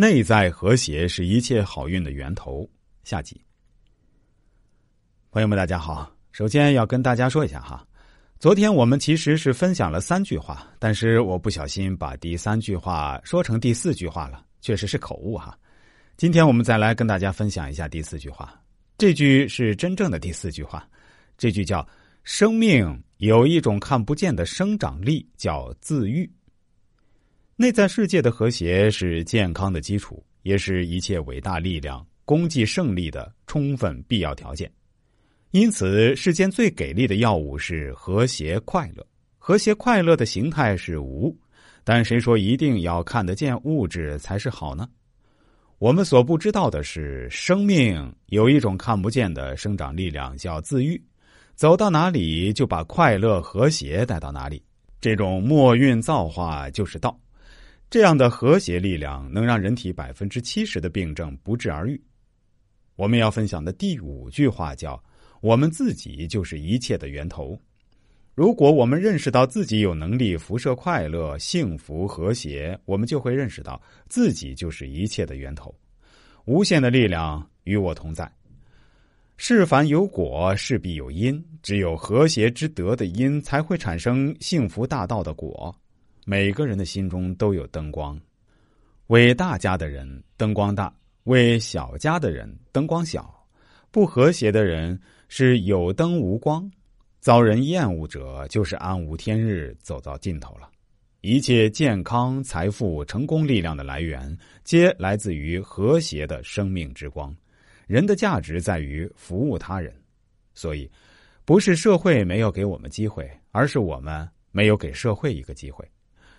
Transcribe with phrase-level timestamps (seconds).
[0.00, 2.66] 内在和谐是一切好运的源头。
[3.04, 3.38] 下集，
[5.30, 6.10] 朋友们，大家好。
[6.32, 7.86] 首先要跟大家说一下哈，
[8.38, 15.54] 昨天我们其实是分享了三句话，但是我不小心把第三句话说成第四句话了，确实是口误哈。
[16.16, 18.58] 今天我们再来跟大家分享一下第四句话，
[18.96, 20.88] 这句是真正的第四句话，
[21.36, 21.86] 这句叫
[22.24, 26.26] “生命有一种看不见的生长力，叫自愈”。
[27.60, 34.72] 内在世界的和谐是健康的基础，也是一切伟大力量功绩胜利的充分必要条件。
[35.50, 39.06] 因此，世间最给力的药物是和谐快乐。
[39.36, 41.36] 和谐快乐的形态是无，
[41.84, 44.88] 但谁说一定要看得见物质才是好呢？
[45.78, 50.98] 我们所不知道的是，生命有一种看不见的生长力量，叫自愈。
[51.56, 54.62] 走到哪里，就把快乐和谐带到哪里。
[54.98, 57.14] 这种末运造化就是道。
[57.90, 62.00] 这样的和谐力量能让人体百分之七十的病症不治而愈。
[62.94, 65.02] 我们要分享的第五句话叫
[65.42, 67.60] “我们自己就是一切的源头”。
[68.36, 75.74] 如果我们认识到自己有能力辐射快乐、幸福、和谐，我们就会认识到自己就是一切的源头。
[76.44, 78.30] 无限的力量与我同在。
[79.36, 81.44] 事凡有果，势必有因。
[81.60, 85.74] 只有和谐之德的因，才会产生幸福大道的果。
[86.24, 88.20] 每个人的心中都有灯光，
[89.08, 93.34] 为大家的人灯光大，为小家的人灯光小。
[93.90, 94.96] 不和谐的人
[95.28, 96.70] 是有灯无光，
[97.18, 100.70] 遭人厌恶者就是暗无天日，走到尽头了。
[101.22, 107.34] 一切健康、财富、成功力量的来源，皆来自于和谐的生命之光。
[107.86, 109.92] 人的价值在于服务他人，
[110.54, 110.88] 所以
[111.44, 115.84] 不是社会没有给我们机会，而是我们没有给社会一个机会。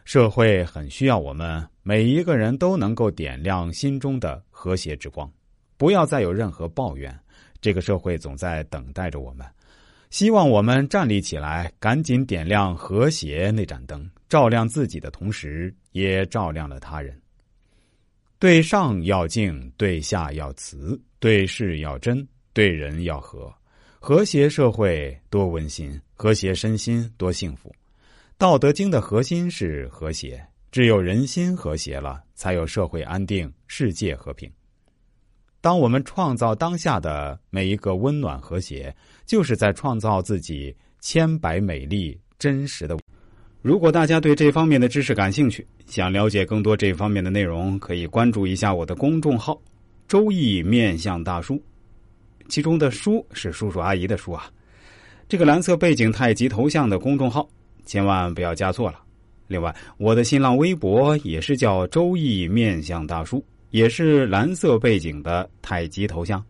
[0.04, 5.32] 社会很需要我们每一个人都能够点亮心中的和谐之光，
[5.78, 7.18] 不要再有任何抱怨。
[7.62, 9.46] 这个社会总在等待着我们，
[10.10, 17.16] 希望我们站立起来，赶紧点亮和谐那盏灯，照亮自己的同时，也照亮了他人。
[18.40, 23.54] 对上要敬，对下要慈，对事要真，对人要和。
[24.00, 27.72] 和谐社会多温馨，和谐身心多幸福。
[28.42, 34.52] 道德经的核心是和谐，只有人心和谐了，才有社会安定、世界和平。
[35.62, 38.92] 当我们创造当下的每一个温暖和谐，
[39.28, 42.98] 就是在创造自己千百美丽真实的。
[43.62, 49.62] 如果大家对这方面的知识感兴趣，想了解更多这方面的内容，可以关注一下我的公众号
[50.10, 51.62] “周易面相大叔”，
[52.50, 54.52] 其中的“叔”是叔叔阿姨的“叔”啊。
[55.30, 57.48] 这个蓝色背景太极头像的公众号。
[57.86, 59.00] 千万不要加错了。
[59.48, 66.42] 另外，我的新浪微博也是叫“周易面相大叔”，也是蓝色背景的太极头像。